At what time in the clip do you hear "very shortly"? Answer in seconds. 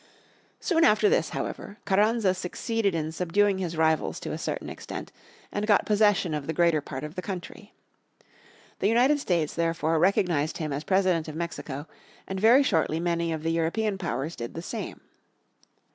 12.39-12.99